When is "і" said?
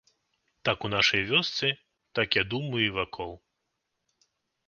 2.85-2.89